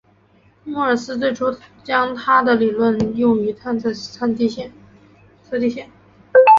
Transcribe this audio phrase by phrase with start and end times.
[0.63, 4.71] 莫尔斯最初将他的理论用于测地线。